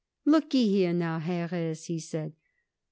[0.25, 2.33] "Look y here, now, Harris," he said.